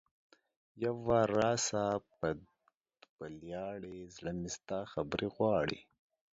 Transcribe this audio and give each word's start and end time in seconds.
یو 0.83 0.95
وار 1.07 1.27
راسه 1.41 1.81
په 2.17 2.27
ولیاړې 3.19 3.97
ـ 4.05 4.11
زړه 4.15 4.31
مې 4.39 4.49
ستا 4.57 4.79
خبرې 4.93 5.27
غواړي 5.35 5.79